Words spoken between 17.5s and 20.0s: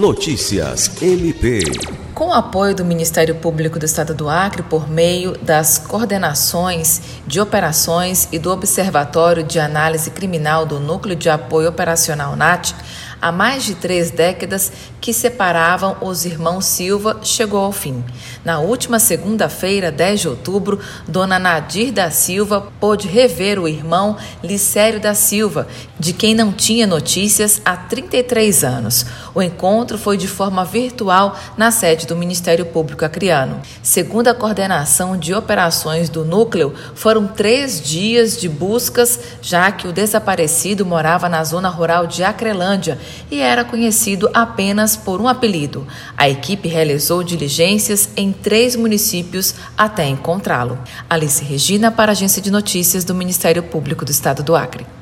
ao fim. Na última segunda-feira,